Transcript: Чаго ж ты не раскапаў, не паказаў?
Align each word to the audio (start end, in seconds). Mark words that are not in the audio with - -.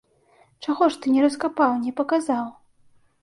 Чаго 0.63 0.85
ж 0.95 1.01
ты 1.03 1.11
не 1.17 1.21
раскапаў, 1.27 1.77
не 1.85 1.93
паказаў? 1.99 2.45